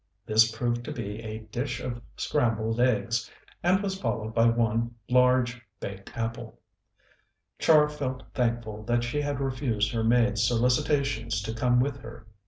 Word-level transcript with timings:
This 0.25 0.51
proved 0.51 0.83
to 0.85 0.91
be 0.91 1.19
a 1.21 1.41
dish 1.51 1.79
of 1.79 2.01
scrambled 2.17 2.79
eggs, 2.79 3.29
and 3.61 3.83
was 3.83 3.99
followed 4.01 4.33
by 4.33 4.47
one 4.49 4.95
large 5.09 5.61
baked 5.79 6.17
apple. 6.17 6.59
Char 7.59 7.87
felt 7.87 8.23
thankful 8.33 8.81
that 8.85 9.03
she 9.03 9.21
had 9.21 9.39
refused 9.39 9.91
her 9.91 10.03
maid's 10.03 10.41
solicitations 10.41 11.39
to 11.43 11.53
come 11.53 11.79
with 11.79 11.97
her. 11.97 12.25